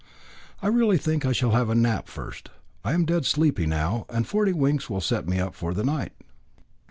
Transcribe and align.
"I 0.63 0.67
really 0.67 0.97
think 0.97 1.27
I 1.27 1.31
shall 1.31 1.51
have 1.51 1.69
a 1.69 1.75
nap 1.75 2.07
first. 2.07 2.49
I 2.83 2.93
am 2.93 3.05
dead 3.05 3.23
sleepy 3.23 3.67
now, 3.67 4.07
and 4.09 4.25
forty 4.25 4.51
winks 4.51 4.89
will 4.89 4.99
set 4.99 5.27
me 5.27 5.39
up 5.39 5.53
for 5.53 5.75
the 5.75 5.83
night." 5.83 6.13